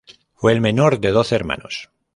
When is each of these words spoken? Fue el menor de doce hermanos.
Fue 0.33 0.51
el 0.51 0.61
menor 0.61 0.99
de 0.99 1.11
doce 1.11 1.35
hermanos. 1.35 1.91